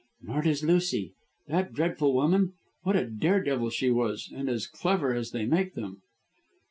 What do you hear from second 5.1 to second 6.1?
as they make them."